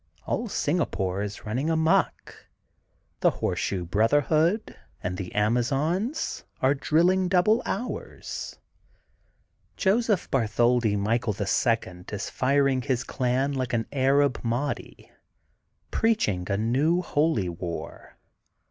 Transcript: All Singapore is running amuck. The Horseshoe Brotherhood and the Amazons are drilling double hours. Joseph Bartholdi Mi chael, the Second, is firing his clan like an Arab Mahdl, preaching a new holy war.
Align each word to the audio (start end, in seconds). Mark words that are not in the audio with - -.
All 0.25 0.49
Singapore 0.49 1.21
is 1.21 1.45
running 1.45 1.69
amuck. 1.69 2.47
The 3.19 3.29
Horseshoe 3.29 3.85
Brotherhood 3.85 4.75
and 5.03 5.15
the 5.15 5.31
Amazons 5.35 6.43
are 6.59 6.73
drilling 6.73 7.27
double 7.27 7.61
hours. 7.67 8.57
Joseph 9.77 10.27
Bartholdi 10.31 10.95
Mi 10.95 11.19
chael, 11.19 11.37
the 11.37 11.45
Second, 11.45 12.11
is 12.11 12.31
firing 12.31 12.81
his 12.81 13.03
clan 13.03 13.53
like 13.53 13.73
an 13.73 13.85
Arab 13.91 14.41
Mahdl, 14.43 15.07
preaching 15.91 16.47
a 16.49 16.57
new 16.57 17.03
holy 17.03 17.49
war. 17.49 18.17